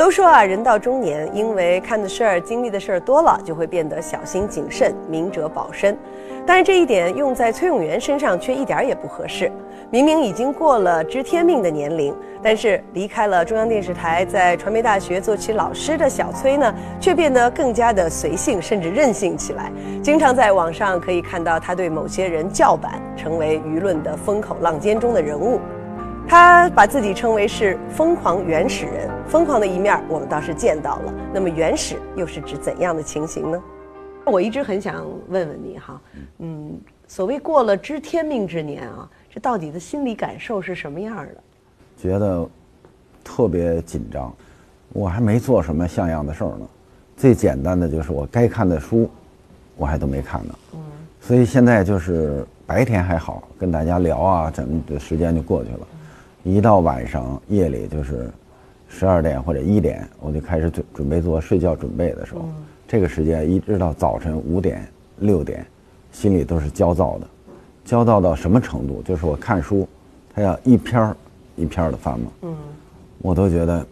[0.00, 5.94] 都说啊，人到中年，因为看的事儿、经历的事儿多了，就会变得小心谨慎、明哲保身。
[6.46, 9.52] 但是这一点用在崔永元身上却一点也不合适。
[9.90, 19.70] 明明已经过了知天命的年龄，但是离开了中央电视台，在传媒大学做起老师的小崔呢，却变得更加的随性，甚至任性起来。
[20.02, 25.60] 经常在网上可以看到他对某些人叫板，成为舆论的风口浪尖中的人物。
[26.30, 31.12] 他把自己称为是疯狂原始人，疯狂的一面我们倒是见到了。
[31.34, 33.60] 那么原始又是指怎样的情形呢？
[34.26, 36.00] 我一直很想问问你哈，
[36.38, 36.78] 嗯，
[37.08, 41.34] 所谓过了知天命之年啊，这到底的心理感受是什么样的？
[42.00, 42.48] 觉得
[43.24, 44.32] 特别紧张，
[44.92, 46.68] 我还没做什么像样的事儿呢。
[47.16, 49.10] 最简单的就是我该看的书，
[49.76, 50.54] 我还都没看呢。
[50.74, 50.80] 嗯，
[51.20, 55.80] 所以现在就是白天还好，跟大家聊啊，咱们的时间就过去了。
[56.42, 58.30] 一到晚上夜里就是
[58.88, 62.48] 十二点或者一点，我就开始准准备做睡觉准备的时候，
[62.88, 64.86] 这个时间一直到早晨五点
[65.18, 65.64] 六点，
[66.12, 67.26] 心里都是焦躁的，
[67.84, 69.02] 焦躁到什么程度？
[69.02, 69.86] 就是我看书，
[70.34, 71.16] 他要一篇儿
[71.56, 72.56] 一篇儿的翻嘛，嗯，
[73.18, 73.86] 我都觉得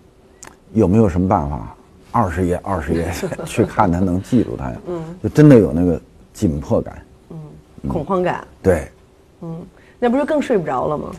[0.72, 1.76] 有没有什么办法，
[2.10, 3.10] 二十页二十页
[3.44, 4.80] 去看他能记住他呀？
[4.86, 6.00] 嗯，就真的有那个
[6.32, 7.38] 紧迫感，嗯，
[7.88, 8.88] 恐慌感，对，
[9.42, 9.60] 嗯，
[9.98, 11.10] 那不是更睡不着了吗？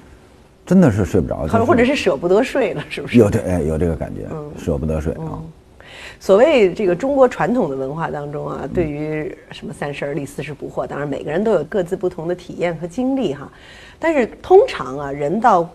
[0.69, 3.17] 真的是睡不着， 或者是舍不得睡了，是不是？
[3.17, 4.27] 有这哎，有这个感觉，
[4.63, 5.41] 舍不得睡啊。
[6.19, 13.51] 所谓这个中国传统的文化当中啊，对于什么三十而立、四十不惑，当然每个人都有各自不同的体验和经历哈。
[13.97, 15.67] 但是通常啊，人到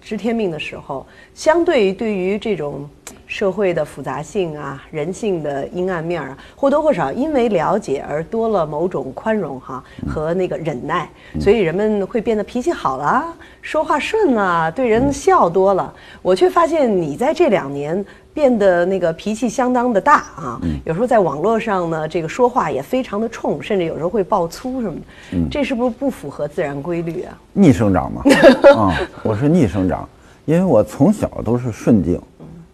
[0.00, 2.88] 知天命的时候，相对对于这种。
[3.26, 11.06] 社会的复杂性啊，人性的阴暗面啊，或多或少因为了解而多了某种宽容哈和那个忍耐，
[11.38, 13.26] 所以人们会变得脾气好了，
[13.60, 15.94] 说话顺了，对人笑多了。
[16.22, 18.02] 我却发现你在这两年
[18.38, 25.48] 变得那个脾气相当的大啊，有时候在网络上呢，这个说话也非常的冲，甚至有时候会爆粗什么的。
[25.50, 27.36] 这是不是不符合自然规律啊？
[27.52, 28.22] 逆生长嘛，
[28.78, 30.08] 啊，我是逆生长，
[30.44, 32.22] 因为我从小都是顺境。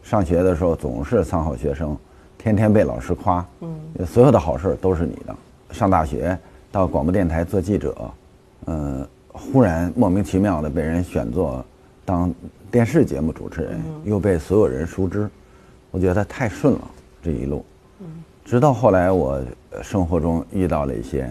[0.03, 1.97] 上学的时候总是三好学生，
[2.37, 3.75] 天天被老师夸，嗯，
[4.07, 5.35] 所有的好事都是你的。
[5.73, 6.39] 上大学
[6.71, 7.97] 到广播电台做记者，
[8.67, 11.65] 嗯，忽然莫名其妙的被人选做
[12.05, 12.31] 当
[12.71, 15.27] 电视节目主持人，又被所有人熟知，
[15.95, 16.81] 我觉得太顺了
[17.23, 17.65] 这一路。
[18.01, 19.41] 嗯，直到后来我
[19.81, 21.31] 生活中遇到了一些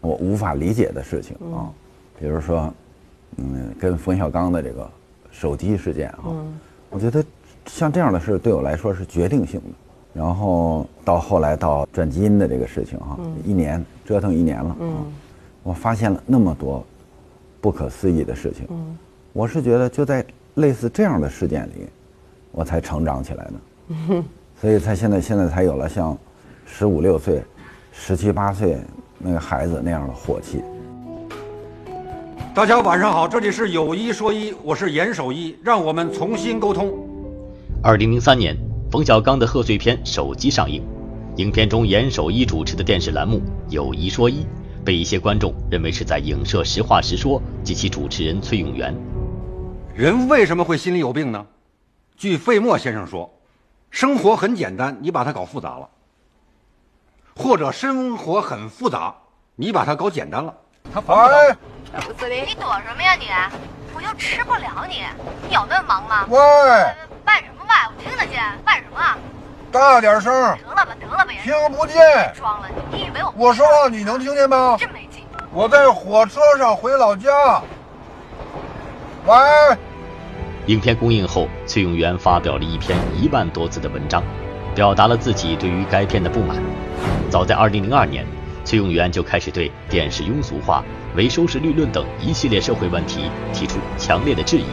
[0.00, 1.66] 我无法理解的事情啊，
[2.16, 2.72] 比如说，
[3.38, 4.88] 嗯，跟冯小刚的这个
[5.32, 6.30] 手机事件啊，
[6.90, 7.24] 我觉得。
[7.66, 9.74] 像这样的事对我来说是决定性的，
[10.14, 14.74] 然后到后来到转基因的这个事情哈，一年折腾一年了，
[15.62, 16.82] 我发现了那么多
[17.60, 18.66] 不可思议的事情，
[19.34, 21.86] 我是觉得就在类似这样的事件里，
[22.52, 23.52] 我才成长起来的，
[24.60, 26.16] 所以他现在现在才有了像
[26.66, 27.42] 十五六岁、
[27.92, 28.78] 十七八岁
[29.18, 30.62] 那个孩子那样的火气。
[32.54, 36.92] 大家晚上好，这里是有一说一，我是严守一，让我们重新沟通。
[37.82, 38.56] 二零零三年，
[38.90, 40.82] 冯小刚的贺岁片手机上映，
[41.36, 43.36] 影片中严守一主持的电视栏目
[43.68, 44.40] 《有一说一》，
[44.84, 48.92] 被一些观众认为是在影射《实话实说》及其主持人崔永元。
[49.94, 51.46] 人为什么会心里有病呢？
[52.16, 53.32] 据费默先生说，
[53.90, 55.88] 生活很简单，你把它搞复杂了；
[57.36, 59.14] 或者生活很复杂，
[59.56, 60.54] 你把它搞简单了。
[60.92, 61.56] 他喂，
[62.46, 63.26] 你躲什么呀你？
[63.94, 65.02] 我又吃不了你，
[65.48, 66.26] 你有那么忙吗？
[66.28, 66.38] 喂，
[67.24, 67.64] 办什么？
[67.66, 69.00] 我听得见，办什么？
[69.72, 70.32] 大点声！
[70.32, 72.32] 得了吧，得了吧，听不见。
[72.36, 73.32] 装了，你以为我？
[73.36, 74.76] 我说话你能听见吗？
[74.78, 75.26] 真没劲。
[75.52, 77.60] 我在火车上回老家。
[79.26, 79.78] 喂。
[80.68, 84.22] 影片公映后，崔永元发表了一篇一万多字的文章，
[84.74, 86.62] 表达了自己对于该片的不满。
[87.30, 88.26] 早在2002年，
[88.66, 90.84] 崔永元就开始对电视庸俗化、
[91.16, 94.66] 唯收视率论等一系列社会问题提出强烈的质疑。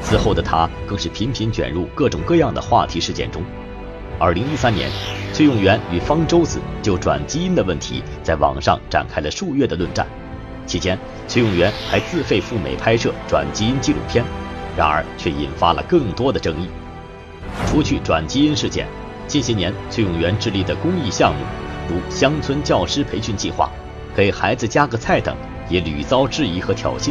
[0.00, 3.42] 此后的他更是频频卷入各种各样的话题事件中。
[4.18, 4.90] 二零一三年，
[5.34, 10.06] 崔永元与方舟子就转基因的问题在网上展开了数月的论战，
[10.64, 10.98] 期间
[11.28, 14.24] 崔永元还自费赴美拍摄转基因纪录片，
[14.76, 16.68] 然而却引发了更多的争议。
[17.66, 18.86] 除去转基因事件，
[19.26, 21.40] 近些年崔永元致力的公益项目，
[21.88, 23.70] 如乡村教师培训计划、
[24.14, 25.34] 给孩子加个菜等。
[25.68, 27.10] 也屡遭质疑和挑衅，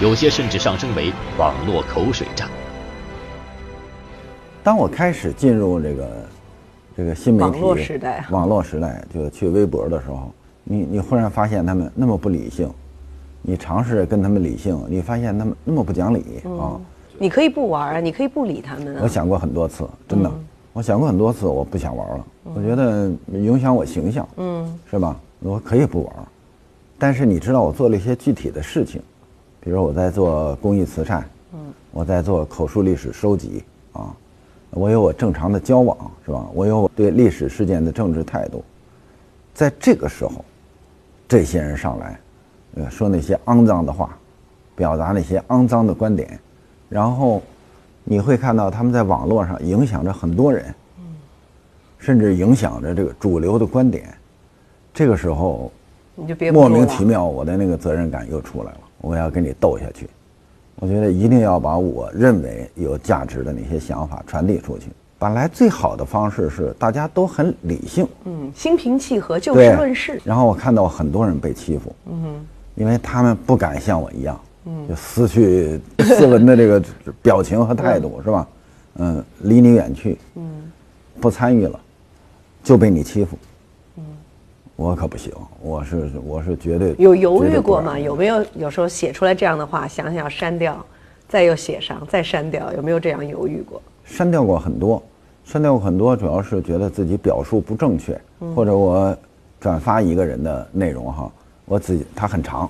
[0.00, 2.48] 有些甚至上升为网络口水战。
[4.62, 6.08] 当我开始进入这个
[6.96, 10.32] 这个新媒体网络时代，网络时代就去微博的时候，
[10.64, 12.72] 你你忽然发现他们那么不理性，
[13.42, 16.24] 你尝试跟他们理性，你发现他们那么不讲理
[16.58, 16.80] 啊！
[17.22, 19.00] 你可以不玩啊，你可以不理他们啊。
[19.02, 20.32] 我想过很多次，真的，
[20.72, 25.14] 我想过很多次，我不想玩了，我觉得影响我形象，嗯，是吧？
[25.40, 26.14] 我可以不玩，
[26.98, 29.02] 但是你知道我做了一些具体的事情，
[29.60, 31.22] 比如我在做公益慈善，
[31.52, 33.62] 嗯，我在做口述历史收集
[33.92, 34.16] 啊，
[34.70, 35.94] 我有我正常的交往，
[36.24, 36.48] 是吧？
[36.54, 38.64] 我有我对历史事件的政治态度，
[39.52, 40.42] 在这个时候，
[41.28, 42.18] 这些人上来，
[42.76, 44.16] 呃，说那些肮脏的话，
[44.74, 46.40] 表达那些肮脏的观点，
[46.90, 47.40] 然后。
[48.02, 50.74] 你会看到他们在网络上影响着很多人，
[51.98, 54.08] 甚至影响着这个主流的观点。
[54.92, 55.70] 这个时候，
[56.16, 58.80] 你就别莫名其妙，我的那个责任感又出来了。
[59.02, 60.08] 我要跟你斗下去，
[60.76, 64.86] 我觉得一定要把我认为有价值的那些想法传递出去。
[65.18, 70.20] 本来最好的方式是大家都很理性，嗯，心平气和，就事论事。
[70.24, 72.44] 然后我看到很多人被欺负，嗯，
[72.74, 74.40] 因为他们不敢像我一样。
[74.88, 76.82] 就失去 斯文的这个
[77.22, 78.46] 表情和态度，是吧？
[78.96, 80.70] 嗯，离你远去，嗯，
[81.20, 81.78] 不参与了，
[82.62, 83.38] 就被你欺负，
[83.96, 84.04] 嗯，
[84.76, 87.98] 我可不行，我是我是绝对有犹豫过吗？
[87.98, 90.84] 有没有有时候写出来这样的话，想想要删掉，
[91.28, 93.80] 再又写上，再删掉，有没有这样犹豫过？
[94.04, 95.02] 删掉过很多，
[95.44, 98.20] 删掉过很多，主要是觉得自己表述不正确，
[98.54, 99.16] 或者我
[99.60, 101.30] 转发一个人的内容哈，
[101.64, 102.68] 我自己他很长。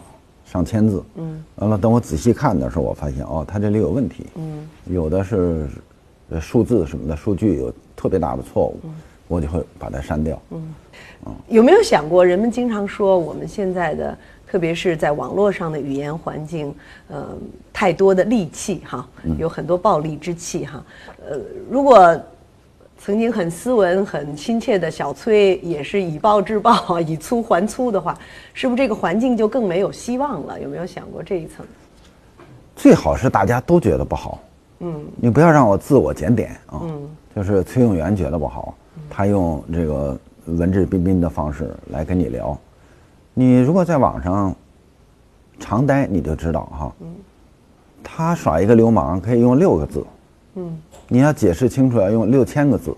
[0.51, 5.69] 上千字，嗯，完了，等我仔细看的时候，我发现哦，它这里有问题，嗯，有的是，
[6.31, 8.81] 呃，数字什么的数据有特别大的错误，
[9.29, 10.75] 我就会把它删掉，嗯，
[11.47, 16.75] 有没有想过，人们经常说我们现在的，特别是在网络上的语言环境，
[17.07, 17.29] 呃，
[17.73, 19.09] 太多的戾气哈，
[19.39, 20.85] 有很多暴力之气哈，
[21.25, 21.39] 呃，
[21.71, 22.21] 如果。
[23.03, 28.15] 曾经很斯文、很亲切的小崔，也是以暴制暴、以粗还粗的话，
[28.53, 30.61] 是不是这个环境就更没有希望了？
[30.61, 31.65] 有没有想过这一层？
[32.77, 34.39] 最好是大家都觉得不好。
[34.81, 36.81] 嗯，你不要让我自我检点啊。
[36.83, 38.75] 嗯，就是崔永元觉得不好，
[39.09, 42.57] 他用这个文质彬彬的方式来跟你聊。
[43.33, 44.55] 你如果在网上
[45.59, 46.93] 常待，你就知道哈。
[47.01, 47.15] 嗯，
[48.05, 50.05] 他耍一个流氓可以用六个字。
[50.57, 50.79] 嗯。
[51.13, 52.97] 你要解释清楚，要用六千个字。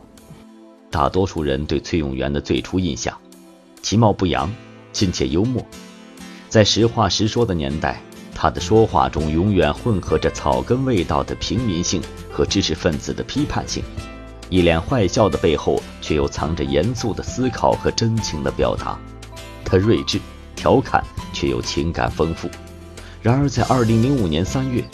[0.91, 3.17] 大多数人对崔永元的最初印象，
[3.81, 4.53] 其貌不扬，
[4.93, 5.64] 亲切幽默。
[6.50, 8.03] 在实话实说的年代，
[8.35, 13.82] 他的说话中永远混合着草根味道的平民性和知识分子的批判性。
[14.50, 18.99] 一脸坏笑的背后，却又藏着严肃的思考和真情的表达。
[19.65, 20.20] 他睿智、
[20.55, 22.47] 调侃，却又情感丰富。
[23.23, 24.85] 然而，在二零零五年三月。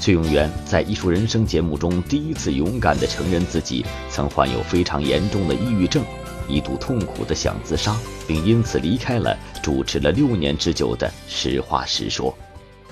[0.00, 6.02] 崔永元在《艺术人生》节目中第一次勇敢地承认自己曾患有非常严重的抑郁症，
[6.48, 7.94] 一度痛苦地想自杀，
[8.26, 12.32] 并因此离开了主持了六年之久的《实话实说》。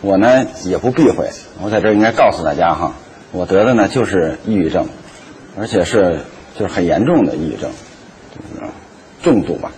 [0.02, 1.26] 我呢也不避讳，
[1.62, 2.94] 我在这儿应该告诉大家哈，
[3.32, 4.86] 我得的呢就是抑郁症，
[5.56, 6.20] 而且是
[6.58, 7.70] 就是很严重的抑郁症，
[9.22, 9.72] 重度吧。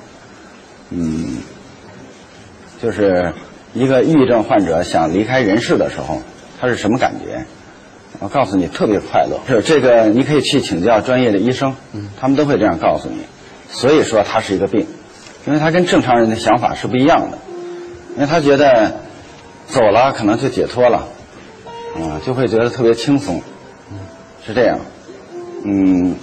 [0.90, 1.38] 嗯，
[2.82, 3.32] 就是
[3.72, 6.20] 一个抑郁症患者想离开人世的时候。
[6.60, 7.44] 他是什么感觉？
[8.18, 9.40] 我告诉你，特别快乐。
[9.46, 11.74] 是这个，你可以去请教专业的医生，
[12.20, 13.22] 他们都会这样告诉你。
[13.70, 14.86] 所以说，他是一个病，
[15.46, 17.38] 因为他跟正常人的想法是不一样的。
[18.16, 18.92] 因为他觉得
[19.68, 21.06] 走了可能就解脱了，
[21.96, 23.40] 啊，就会觉得特别轻松，
[24.44, 24.80] 是这样。
[25.64, 26.16] 嗯，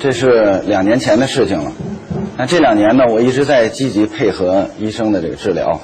[0.00, 1.72] 这是两年前的事情了。
[2.38, 5.80] 那这两年呢，我一直在积极配合医生的这个治疗，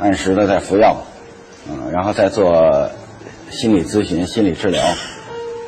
[0.00, 0.96] 按时的在服药。
[1.68, 2.88] 嗯，然后再做
[3.50, 4.82] 心理咨询、心理治疗，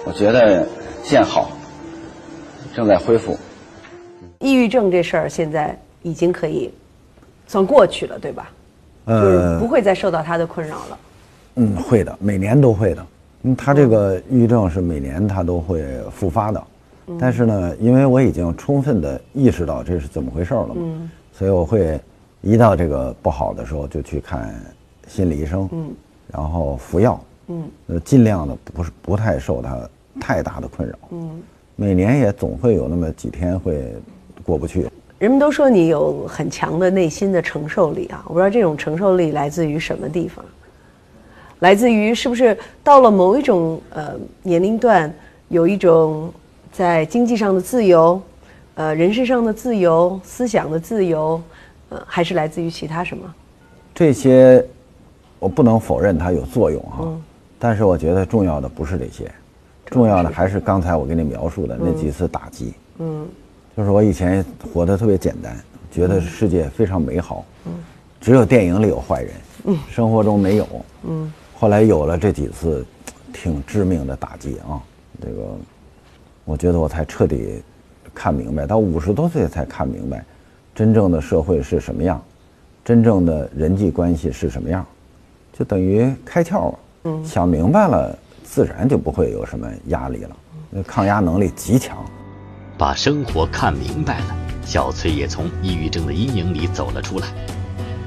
[0.05, 0.67] 我觉得
[1.03, 1.51] 见好，
[2.75, 3.39] 正在恢复。
[4.41, 6.71] 抑郁症这事儿现在已经可以
[7.47, 8.51] 算过去了，对吧？
[9.07, 10.99] 呃，不会再受到他的困扰了。
[11.55, 13.07] 嗯，会的，每年都会的。
[13.43, 16.63] 嗯，他这个抑郁症是每年他都会复发的，
[17.19, 21.99] 但是呢，因为我已经充分的意识到这是怎么回事了嘛，所以我会
[22.43, 24.55] 一到这个不好的时候就去看。
[25.07, 25.95] 心理医生，嗯，
[26.33, 29.89] 然后服药，嗯，呃，尽量的不是不太受他
[30.21, 31.43] 太大的困扰，嗯，
[31.77, 33.95] 每年也总会有那么几天会
[34.45, 34.87] 过不去。
[35.19, 40.45] 人们都说你有很强的内心的承受力啊，我不知道这种承受力来自于什么地方，
[41.61, 45.11] 来自于是不是到了某一种呃年龄段，
[45.49, 46.31] 有一种
[46.71, 48.21] 在经济上的自由，
[48.75, 51.41] 呃，人身上的自由，思想的自由，
[51.89, 53.35] 呃，还是来自于其他什么？
[53.95, 54.63] 这些。
[55.47, 57.07] 我不能否认它有作用哈，
[57.57, 59.31] 但是我觉得重要的不是这些，
[59.85, 62.75] 重要的还是刚才我给你描述的那几次打击。
[62.99, 63.25] 嗯，
[63.77, 65.57] 就是我以前活得特别简单，
[65.89, 67.75] 觉得世界非常美好，嗯，
[68.21, 69.31] 只有电影里有坏人，
[69.67, 70.67] 嗯，生活中没有，
[71.05, 72.85] 嗯，后来有了这几次
[73.33, 74.83] 挺致命的打击啊，
[75.23, 75.57] 这个
[76.45, 77.63] 我觉得我才彻底
[78.13, 80.25] 看明白，到五十多岁才看明白，
[80.75, 82.21] 真正的社会是什么样，
[82.85, 84.85] 真正的人际关系是什么样，
[85.59, 86.79] 就等于开窍了。
[87.05, 90.37] 嗯，想明白了，自然就不会有什么压力了，
[90.71, 91.97] 那抗压能力极强。
[92.77, 97.27] 把生活看明白了，小崔也从抑郁症的阴影里走了出来。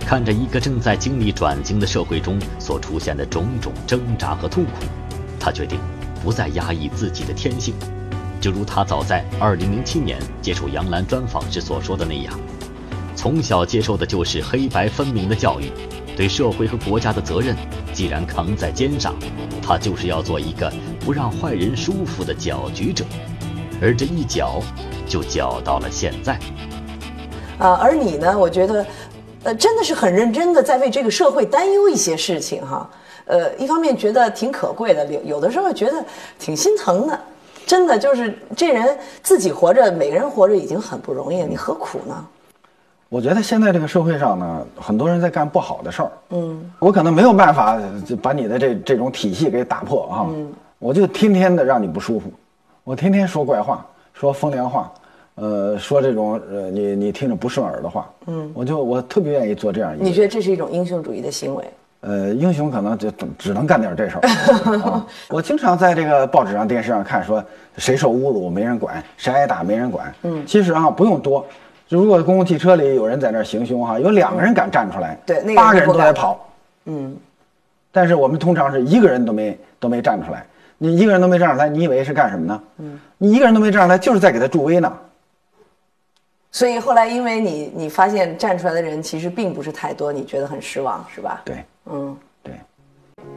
[0.06, 4.72] 看着一个正在经历转型的社会中所出现的种种挣扎和痛苦，
[5.39, 5.79] 他决定
[6.24, 7.74] 不再压抑自己的天性。
[8.41, 12.39] 就如他早在2007年接受杨澜专访时所说的那样，
[13.15, 15.72] 从小接受的就是黑白分明的教育，
[16.20, 17.56] 对社会和国家的责任
[17.94, 19.16] 既然扛在肩上，
[19.66, 23.06] 他就是要做一个不让坏人舒服的搅局者。
[23.82, 24.60] 而这一搅，
[25.08, 26.38] 就搅到了现在。
[27.58, 28.38] 啊，而你呢？
[28.38, 28.86] 我觉得，
[29.44, 32.90] 呃，真的是很认真的在为这个社会担忧一些事情哈。
[33.24, 36.04] 呃，一方面觉得挺可贵的，有有的时候觉得
[36.38, 37.18] 挺心疼的。
[37.66, 42.26] 真的就是这人自己活着，每个人活着已经很不容易了，你何苦呢？
[43.10, 46.12] 我觉得现在这个社会上呢，很多人在干不好的事儿。
[46.30, 50.25] 嗯，我可能没有办法就把你的这这种体系给打破啊。
[50.30, 50.48] 嗯，
[50.78, 52.32] 我就天天的让你不舒服。
[52.84, 54.92] 我天天说怪话，说风凉话，
[55.36, 60.04] 呃，说这种呃你你听着不顺耳的话，嗯，我就我特别愿意做这样一。
[60.04, 61.63] 你觉得这是一种英雄主义的行为？
[62.01, 65.01] 呃，英雄可能就只能干点这事儿。
[65.30, 67.44] 我经常在这个报纸上、电视上看，说
[67.75, 70.13] 谁受侮辱没人管，谁挨打没人管。
[70.22, 71.46] 嗯，其实啊不用多，
[71.89, 76.48] 如果公共汽车里有人在那儿行凶哈，有两个人敢站出来，对，那八个人都在跑。
[76.86, 77.17] 嗯，
[77.91, 80.46] 但是我们通常是一个人都没都没站出来。
[80.77, 82.62] 你一个人都没站出来，你以为是干什么呢？
[82.77, 84.91] 嗯，你一个人都没站出来，就是在给他助威呢。
[86.51, 91.41] 所以后来，因为你你发现站出来的人其实并不是太多，你觉得很失望，是吧？
[91.43, 92.53] 对，嗯，对。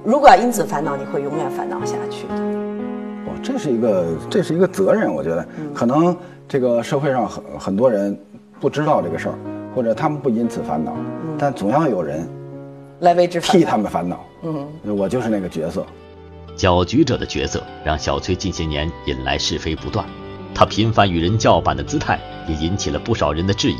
[0.04, 2.34] 如果要因此烦恼，你会永远烦恼下去的。
[2.34, 6.16] 哦，这是一个这是一个责任，我觉得可能
[6.48, 8.16] 这个社会上很很多人
[8.62, 9.34] 不知道这个事儿，
[9.74, 10.94] 或者他们不因此烦恼，
[11.36, 12.28] 但总要有人
[13.00, 14.24] 来为之替他们烦恼。
[14.44, 15.84] 嗯，我就是那个角色。
[16.54, 20.06] 搅局者的角色让小崔近些年引来是非不断，
[20.54, 23.78] 他频繁与人叫板的姿态也引起了不少人的质疑，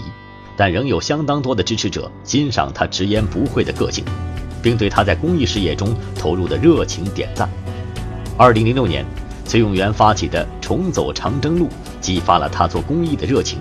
[0.56, 4.04] 但仍有相当多的支持者欣赏他直言不讳的个性，
[4.60, 7.48] 并对他在公益事业中投入的热情点赞。
[8.36, 9.06] 二零零六年，
[9.44, 11.68] 崔永元发起的“重走长征路”
[12.02, 13.60] 激发了他做公益的热情。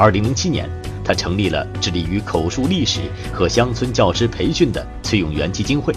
[0.00, 0.66] 二零零七年，
[1.04, 3.00] 他成立了致力于口述历史
[3.34, 5.94] 和乡村教师培训的崔永元基金会。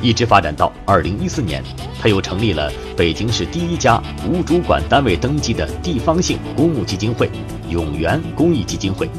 [0.00, 1.62] 一直发展到二零一四年，
[2.00, 7.28] 他又成立了北京市第一家无主管单位登记的地方性公募基金会——
[7.68, 9.10] 永源公益基金会。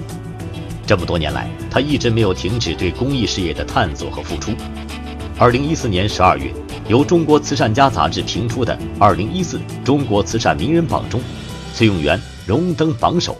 [0.88, 4.53] 这么多年来，他一直没有停止对公益事业的探索和付出。
[5.38, 6.51] 二零一四年十二月，
[6.88, 11.22] 由中国慈善家杂志评出的二零一四中国慈善名人榜中，
[11.75, 13.38] 崔永元荣登榜首。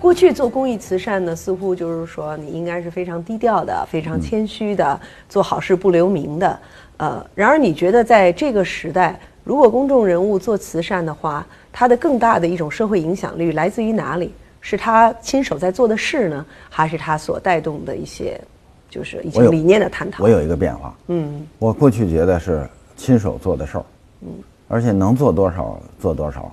[0.00, 6.58] 过去做公益慈善呢，似乎就是说你应该是非常低调的、非常谦虚的，做好事不留名的。
[6.98, 14.32] 呃，然而你觉得在这个时代，如果公众人物做慈善的话，他的更大的一种社会影响力来自于哪里？
[14.60, 18.40] 是他亲手在做的事呢，还是他所带动的一些，
[18.88, 20.22] 就是一些理念的探讨？
[20.22, 23.84] 我有一个变化，嗯，我过去觉得是亲手做的事儿，
[24.22, 24.28] 嗯，
[24.68, 26.52] 而且能做多少做多少。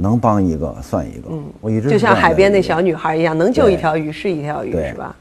[0.00, 5.14] 能帮一个算一个，嗯，我一直就像海边那小女孩一样，能救一条鱼是一条鱼，是吧？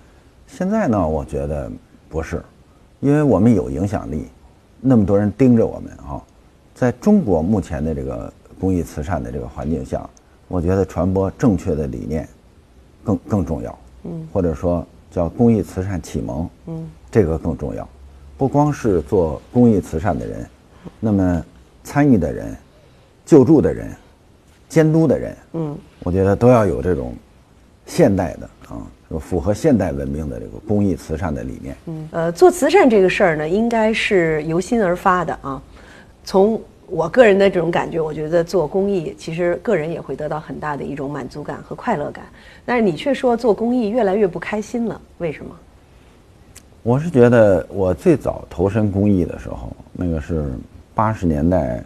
[0.48, 1.70] 现在呢，我觉得
[2.08, 2.42] 不是，
[3.02, 4.28] 因为我们有影响力，
[4.80, 6.22] 那么多人盯着我们啊，
[6.74, 10.10] 在中国目前的这个公益慈善的这个环境下，
[10.48, 12.28] 我觉得传播正确的理念
[13.04, 17.88] 更更重要，嗯，或者说叫公益慈善启蒙，嗯，这个更重要，
[18.38, 20.46] 不光是做公益慈善的人，
[21.00, 21.46] 那么
[21.84, 22.56] 参与的人、
[23.26, 23.94] 救助的人。
[24.70, 27.14] 监督的人，嗯，我觉得都要有这种
[27.86, 31.76] 现代的啊，符合现代文明的这个公益慈善的理念。
[31.88, 35.62] 嗯，呃，做慈善这个事儿呢，应该是由心而发的啊。
[36.24, 42.26] 从我个人的这种感觉，我觉得做公益，其实个人也会得到很大的一种满足感和快乐感。
[42.66, 45.56] 但是你却说做公益越来越不开心了，为什么？
[46.84, 50.46] 我是觉得我最早投身公益的时候，那个是
[50.96, 51.84] 八十年代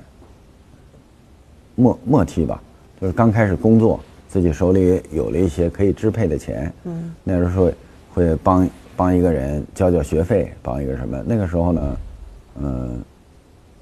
[1.76, 2.62] 末末期吧。
[3.04, 7.70] 就是刚开始工作，自己手里有了一些可以支配的钱，嗯，那时候
[8.14, 11.22] 会帮帮一个人交交学费，帮一个什么？
[11.28, 11.98] 那个时候呢，
[12.62, 13.04] 嗯，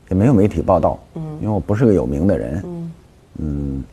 [0.09, 2.91] 也没有媒体报道，嗯，因为我不是个有名的人，嗯，
[3.37, 3.83] 嗯，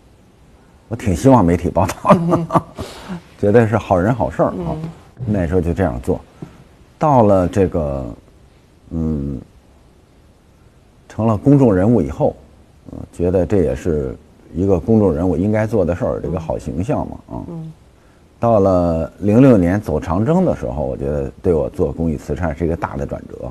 [0.88, 2.62] 我挺希望媒体报道的，
[3.38, 4.74] 觉得是好人好事儿啊。
[5.26, 6.18] 那时候就这样做，
[6.98, 8.06] 到了这个，
[8.92, 9.38] 嗯，
[11.06, 12.34] 成了公众人物以后，
[12.92, 14.16] 嗯，觉得这也是。
[14.54, 17.44] 一个公众人物应该做的事儿，这个好形象嘛，啊。
[18.40, 23.50] 到了零六年走长征的时候，我觉得对我做公益慈善是一个大的转折。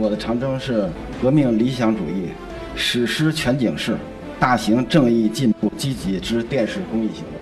[0.00, 0.88] 我的长征是
[1.20, 2.28] 革命理想主义、
[2.76, 3.96] 史诗全景式、
[4.38, 7.32] 大型正义进步积极之电视公益行动。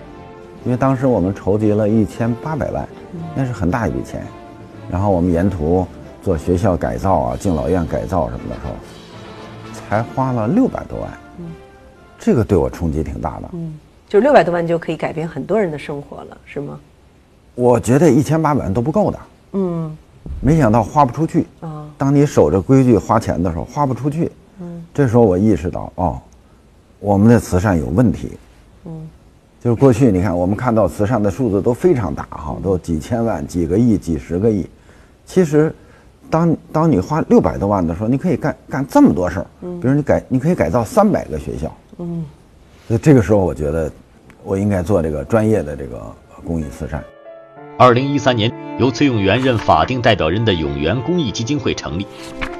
[0.65, 2.89] 因为当时我们筹集了一千八百万，
[3.35, 4.23] 那是很大一笔钱。
[4.89, 5.85] 然后我们沿途
[6.23, 8.73] 做学校改造啊、敬老院改造什么的时候，
[9.71, 11.09] 才花了六百多万。
[12.19, 13.49] 这个对我冲击挺大的。
[13.53, 13.77] 嗯
[14.09, 16.79] 就六百多万就可以改变很多人的生活了，是吗？
[17.55, 19.19] 我觉得一千八百万都不够的。
[19.51, 19.97] 嗯，
[20.39, 21.45] 没想到花不出去。
[21.59, 24.31] 啊，当你守着规矩花钱的时候，花不出去。
[24.61, 26.17] 嗯，这时候我意识到，哦，
[27.01, 28.37] 我们的慈善有问题。
[28.85, 29.09] 嗯，
[29.61, 34.65] 就是过去你看，我们看到慈善的数字都非常大哈，都几千万、几个亿、几十个亿。
[35.25, 35.75] 其实，
[36.29, 39.47] 当当你花六百多万的时候，你可以干干这么多事儿。
[39.63, 41.69] 嗯，比如你改，你可以改造三百个学校。
[41.97, 42.25] 嗯。
[42.87, 43.91] 所以这个时候，我觉得
[44.43, 46.01] 我应该做这个专业的这个
[46.45, 47.03] 公益慈善。
[47.77, 52.07] 二零一三年，由崔永元任法定代表人的永元公益基金会成立。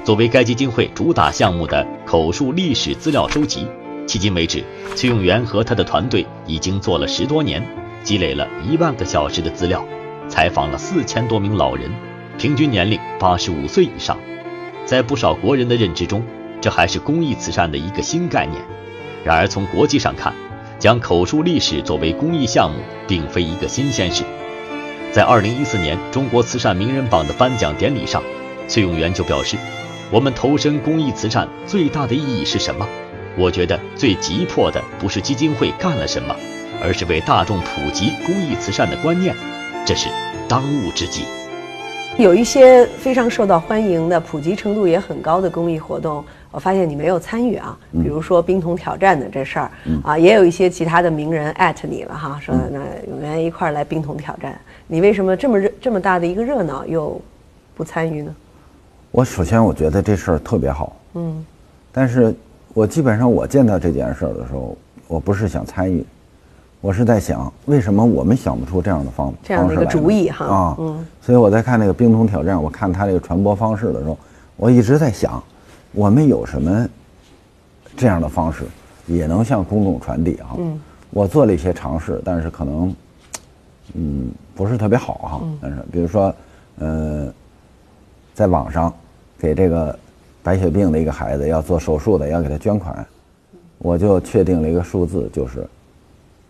[0.04, 3.66] 作为该基金会主打项目的口述历史资料收集，
[4.06, 4.62] 迄今为止，
[4.94, 7.62] 崔永元和他的团队已经做了十多年，
[8.02, 9.84] 积累了一万个小时的资料，
[10.28, 11.90] 采访了四千多名老人，
[12.38, 14.16] 平均年龄八十五岁以上。
[14.86, 16.22] 在不少国人的认知中，
[16.60, 18.62] 这还是公益慈善的一个新概念。
[19.24, 20.32] 然而，从国际上看，
[20.78, 24.24] 将口述历史作为公益项目，并非一个新鲜事。
[25.12, 28.22] 在2014年中国慈善名人榜的颁奖典礼上，
[28.68, 29.56] 崔永元就表示
[30.12, 32.86] ：“我们投身公益慈善最大的意义是什么？
[33.36, 36.34] 我觉得最急迫的不是基金会干了什么，
[36.82, 39.34] 而是为大众普及公益慈善的观念，
[39.84, 40.08] 这是
[40.48, 41.24] 当务之急。”
[42.18, 46.24] 有一些非常受到欢迎的、普及程度也很高的公益活动。
[46.50, 49.70] 我发现你没有参与啊，比如说冰桶挑战的这事儿，
[50.02, 57.20] 啊，也有一些其他的名人艾特你了哈，说那有缘一块儿来冰桶挑战，你为什么这么热这么大的一个热闹又
[57.76, 58.34] 不参与呢？
[59.10, 61.44] 我首先我觉得这事儿特别好，嗯，
[61.92, 62.34] 但是
[62.72, 64.74] 我基本上我见到这件事儿的时候，
[65.06, 66.02] 我不是想参与，
[66.80, 74.16] 我是在想为什么我们想不出这样的方这样的一个主意哈啊，嗯，所以我在看那个冰桶挑战，我看他这个传播方式的时候，
[74.56, 75.42] 我一直在想。
[75.92, 76.88] 我们有什么
[77.96, 78.64] 这样的方式，
[79.06, 80.50] 也能向公众传递啊？
[80.58, 80.78] 嗯，
[81.10, 82.94] 我做了一些尝试，但是可能，
[83.94, 85.40] 嗯，不是特别好哈。
[85.60, 86.34] 但是，比如说，
[86.78, 87.32] 呃，
[88.34, 88.92] 在网上
[89.38, 89.98] 给这个
[90.42, 93.04] 白血病的一个孩子要做手术的，要给他捐款，
[93.78, 95.66] 我就确定了一个数字，就是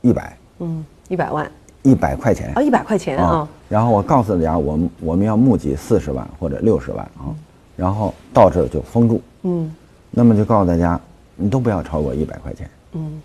[0.02, 0.36] 一百。
[0.58, 1.50] 嗯，一百万。
[1.84, 2.52] 一百块钱。
[2.54, 3.48] 啊，一百块钱啊。
[3.68, 7.32] 然后我告诉大家，我们我们要募集四十万或者六十万啊。
[7.78, 9.72] 然后到这儿就封住，嗯，
[10.10, 11.00] 那么就告诉大家，
[11.36, 13.22] 你都不要超过一百块钱，嗯，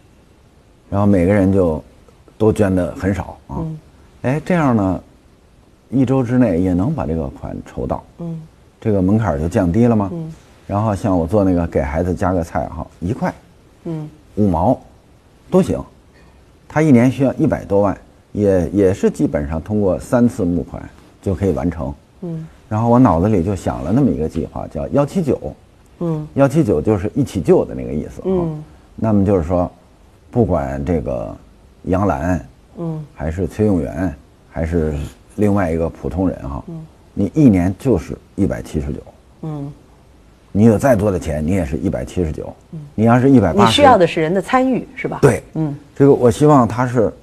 [0.92, 1.84] 然后每个人就
[2.38, 3.66] 都捐的很少啊，
[4.22, 5.04] 哎，这样呢，
[5.90, 8.40] 一周之内也能把这个款筹到，嗯，
[8.80, 10.12] 这个门槛就降低了吗？
[10.14, 10.32] 嗯，
[10.68, 13.34] 然后像我做那个给孩子加个菜哈，一块，
[13.86, 14.80] 嗯，五毛，
[15.50, 15.84] 都行，
[16.70, 17.98] 他一年需要一百多万，
[18.34, 20.88] 也也是基本上通过三次募款
[21.24, 22.48] 就可以完成，嗯。
[22.74, 25.56] 然后我脑子里就想了那么一个计划，叫幺七九，
[26.00, 28.50] 嗯，幺七九就是一起救的那个意思啊。
[28.96, 29.72] 那么就是说，
[30.32, 31.38] 不管这个
[31.84, 32.44] 杨澜，
[32.80, 34.12] 嗯，还是崔永元，
[34.50, 34.92] 还是
[35.36, 36.84] 另外一个普通人哈，嗯，
[37.14, 39.00] 你一年就是一百七十九，
[39.44, 39.72] 嗯，
[40.52, 45.20] 你有再多的钱，你也是一百七十九，嗯，你要是一百八，你需要的是人的参与，是吧？
[45.22, 47.14] 对，嗯，这个我希望他是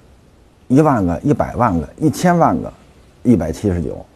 [0.68, 2.72] 一万个、一百万个、一千万个，
[3.24, 4.06] 一百七十九。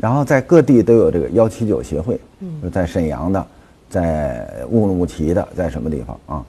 [0.00, 3.46] 然后在各地都有这个幺七九协会，嗯，在沈阳的，
[3.90, 6.44] 在乌鲁木齐的，在什么地方啊？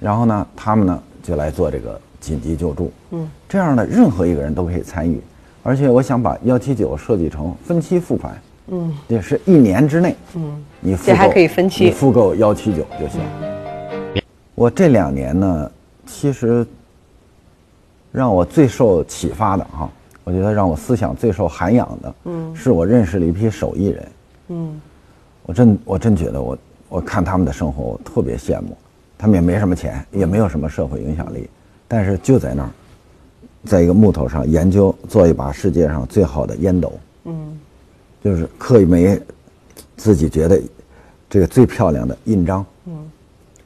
[0.00, 5.20] 然后呢，他们呢就来做这个紧急救助，嗯，这样呢，任何一个人都可以参与，
[5.62, 13.20] 而且我想把幺七九设计成分期付款，嗯，也是一年之内，嗯，你付还可以分期，你付够幺七九就行。
[14.56, 15.70] 我这两年呢，
[16.04, 16.66] 其实
[18.10, 19.88] 让我最受启发的哈。
[20.28, 24.08] 我觉得让我思想最受涵养的，嗯，是我认识了一批手艺人，
[24.48, 24.78] 嗯，
[25.44, 26.58] 我真我真觉得我
[26.90, 28.76] 我看他们的生活我特别羡慕，
[29.16, 31.48] 他们也没什么钱，也没有什么社会影响力，
[31.88, 32.70] 但是就在那儿，
[33.64, 36.92] 在一个木头上研究做一把世界上最好的烟斗，
[37.24, 37.58] 嗯，
[38.22, 39.18] 就是刻一枚
[39.96, 40.60] 自己觉得
[41.30, 43.10] 这个最漂亮的印章，嗯，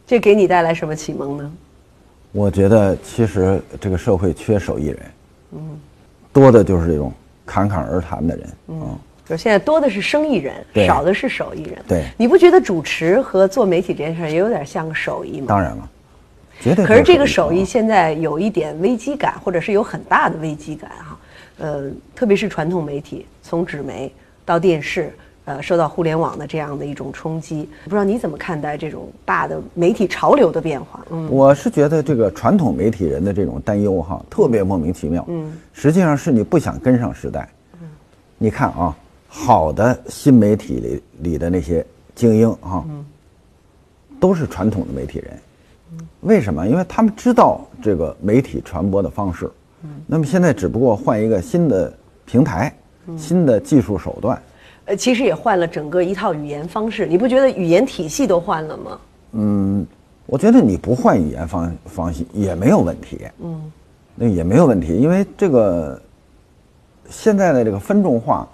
[0.07, 1.53] 这给你带来什么启蒙呢？
[2.31, 5.01] 我觉得其实这个社会缺手艺人，
[5.55, 5.61] 嗯。
[6.33, 7.13] 多的就是这种
[7.45, 10.55] 侃侃而谈的人，嗯，就现在多的是生意人，
[10.87, 11.79] 少的是手艺人。
[11.87, 15.47] 对，你不觉得主持和做媒体这件事也有点像个手艺吗？
[15.49, 15.91] 当然了，
[16.61, 21.19] 绝对可是这个手艺啊现在有一点危机感，或者是有很大的危机感哈。
[21.59, 24.11] 呃，特别是传统媒体，从纸媒
[24.45, 31.05] 到电视，呃，受到互联网的这样的一种冲击，不知道你怎么看待这种大的媒体潮流的变化？
[31.11, 35.25] 嗯，我是觉得这个传统媒体人的这种担忧哈，特别莫名其妙。
[35.29, 37.49] 嗯，实际上是你不想跟上时代。
[37.81, 37.89] 嗯，
[38.39, 42.85] 你看啊，好的新媒体里里的那些精英哈，
[44.21, 45.37] 都是传统的媒体人。
[46.21, 46.69] 为什么？
[46.69, 49.51] 因为他们知道这个媒体传播的方式。
[50.07, 51.93] 那么现在只不过换一个新的
[52.25, 52.73] 平台，
[53.19, 54.41] 新的技术手段。
[54.85, 58.99] 呃，其实也换了整个一套语言方式，你不觉得语言体系都换了吗？
[59.33, 59.87] 嗯
[60.27, 63.71] 我觉得你不换语言方方式也没有问题，嗯，
[64.15, 66.01] 那也没有问题，因为这个
[67.11, 68.49] 现在的这个分众化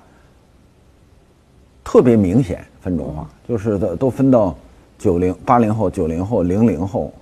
[1.84, 4.56] 特别明显，分众化就是都都分到
[4.98, 7.12] 九零、八零后、九零后、零零后、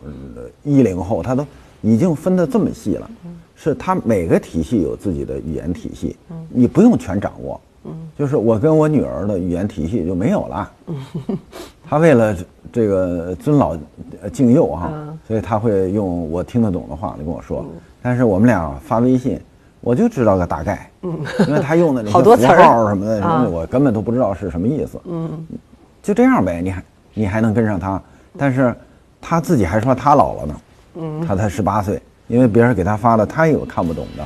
[0.62, 1.45] 一零后，他都
[1.83, 3.11] 已经分得这么细了，
[3.55, 6.16] 是他每个体系有自己的语言体系，
[6.49, 7.61] 你不用全掌握，
[8.18, 10.96] 就是我跟我女儿的语言体系就没有了，嗯，
[11.88, 12.37] 她为了
[12.72, 13.77] 这个尊老
[14.22, 14.90] 呃敬幼哈，
[15.27, 17.64] 所以她会用我听得懂的话来跟我说。
[18.03, 19.40] 但是我们俩发微信，
[19.81, 20.90] 我就知道个大概，
[21.46, 22.62] 因为她用的那些符 好多词儿。
[22.62, 25.01] 号什么的，什么我根本都不知道是什么意思。
[25.05, 25.46] 嗯，
[26.03, 26.83] 就这样呗，你还
[27.14, 28.01] 你还能跟上她，
[28.38, 28.75] 但是
[29.20, 30.55] 她自己还说她老了呢，
[30.94, 34.25] 嗯，他才十八岁，因为别人给她发的，她也有看不懂的。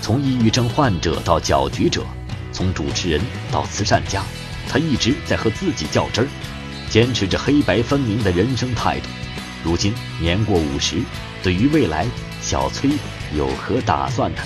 [0.00, 2.02] 从抑郁症患者到搅局者，
[2.52, 4.22] 从主持人到慈善家，
[4.68, 6.28] 他一直在和自己较真儿，
[6.90, 9.06] 坚持着黑白分明的人生态度。
[9.64, 11.00] 如今年过五十，
[11.42, 12.06] 对于未来，
[12.40, 12.90] 小崔
[13.36, 14.38] 有何打算呢？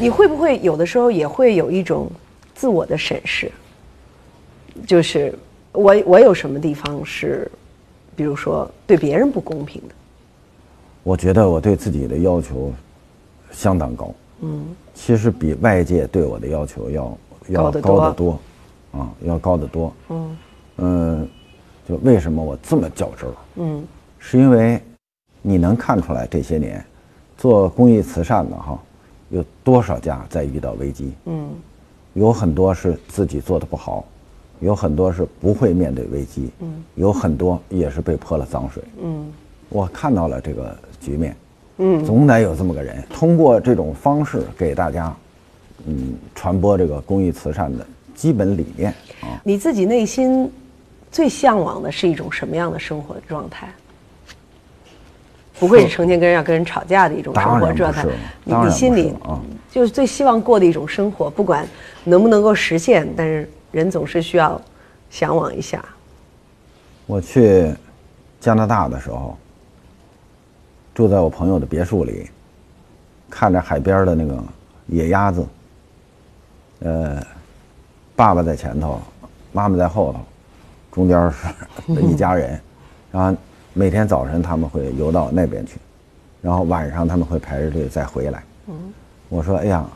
[0.00, 2.10] 你会不会有的时候也会有一种
[2.54, 3.50] 自我的审视？
[4.86, 5.36] 就是
[5.72, 7.50] 我我有什么地方是，
[8.14, 9.94] 比如说对别人不公平的？
[11.02, 12.72] 我觉得我对自己的要求
[13.50, 14.66] 相当高，嗯，
[14.98, 18.12] 其实比外界对我的要求要要高得多。
[18.12, 18.38] 多，
[19.00, 19.92] 啊，要高得多，
[20.78, 21.26] 嗯，
[21.88, 23.34] 就为什么我这么较真儿？
[23.54, 23.84] 嗯，
[24.18, 24.82] 是因为
[25.40, 26.84] 你能看出来这些年
[27.36, 28.78] 做公益慈善的哈，
[29.30, 31.12] 有多少家在遇到危机？
[31.26, 31.48] 嗯，
[32.14, 34.04] 有很多是自己做的不好，
[34.58, 39.32] 有很多是不会面对危机，嗯，有很多也是被泼了脏水，嗯，
[39.68, 41.36] 我看到了这个局面，
[41.78, 45.14] 嗯，总得有这么个人，通过这种方式给大家，
[45.86, 49.40] 嗯，传播这个公益慈善的基本理念啊。
[49.42, 50.50] 你自己内心
[51.10, 53.68] 最向往的是一种什么样的生活状态？
[55.60, 58.10] 不会是成天跟人要跟人吵架的一种生活状态是，
[58.44, 59.40] 你心里啊
[59.72, 61.66] 就是最希望过的一种生活，不管
[62.04, 64.60] 能不能够实现，但是人总是需要
[65.10, 65.84] 向往一下。
[67.06, 67.74] 我去
[68.40, 69.36] 加拿大的时候，
[70.98, 72.28] 住在我朋友的别墅里，
[73.30, 74.36] 看着海边的那个
[74.88, 75.46] 野鸭子，
[76.80, 77.24] 呃，
[78.16, 79.00] 爸爸在前头，
[79.52, 80.18] 妈妈在后头，
[80.90, 81.32] 中间
[81.86, 82.60] 是一家人，
[83.12, 83.40] 然后
[83.74, 85.78] 每天早晨他们会游到那边去，
[86.42, 88.42] 然后晚上他们会排着队再回来。
[89.28, 89.86] 我说：“哎呀，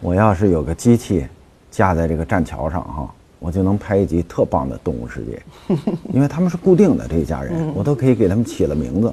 [0.00, 1.24] 我要是有个机器
[1.70, 5.42] 架在这个栈桥上哈，我就能拍一集特棒的动物世界，
[6.14, 9.12] 因为他们是固定的这一家人，我都可以给他们起了名字，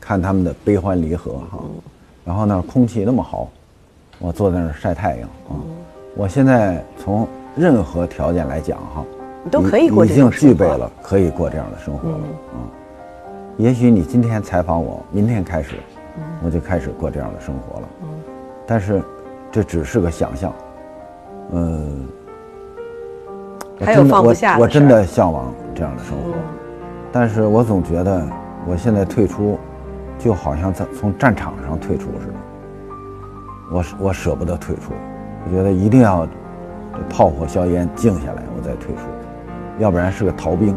[0.00, 1.64] 看他们的悲欢离合哈。
[2.24, 3.48] 然后呢，空气那么好，
[4.20, 5.58] 我坐在那儿晒太阳啊。
[6.14, 9.04] 我现在从任何条件来讲哈，
[9.42, 12.18] 你都可以过已这种生活已经具备了可以过这样的生活了
[12.54, 12.62] 啊。
[13.56, 15.74] 也许你今天采访我，明天开始，
[16.44, 17.88] 我就开始过这样的生活了。
[18.64, 19.02] 但是
[19.50, 20.52] 这只是个想象，
[21.50, 22.21] 嗯，我
[23.84, 26.34] 还有放不下我我真的向往这样的生活，
[27.10, 28.26] 但是我总觉得
[28.66, 29.58] 我现在退出，
[30.18, 32.34] 就好像在从战场上退出似的，
[33.70, 34.92] 我我舍不得退出，
[35.44, 36.32] 我觉得一定要这
[37.08, 39.02] 炮火硝烟静下来，我再退出，
[39.78, 40.76] 要不然是个逃兵，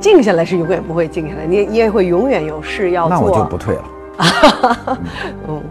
[0.00, 3.16] 静下来是永远不会静下来，你你也会永远有事要做。
[3.16, 3.84] 那我就不退了。
[5.48, 5.62] 嗯，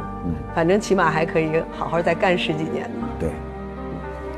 [0.53, 3.07] 反正起码还可以好好再干十几年呢。
[3.19, 3.29] 对，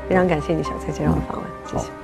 [0.08, 1.99] 非常感谢你，小蔡接受我的访问，好。